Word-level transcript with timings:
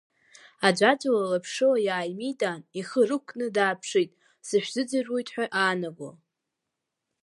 Аӡәаӡәала 0.67 1.31
лаԥшыла 1.31 1.79
иааимидан, 1.87 2.61
ихы 2.79 3.01
рықәкны 3.09 3.47
дааԥшит, 3.55 4.09
сышәзыӡырҩуеит 4.47 5.27
ҳәа 5.33 5.45
аанаго. 5.61 6.09